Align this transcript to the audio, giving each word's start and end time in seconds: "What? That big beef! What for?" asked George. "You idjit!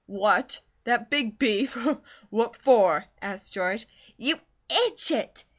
"What? 0.07 0.59
That 0.85 1.11
big 1.11 1.37
beef! 1.37 1.77
What 2.31 2.55
for?" 2.57 3.05
asked 3.21 3.53
George. 3.53 3.87
"You 4.17 4.39
idjit! 4.67 5.43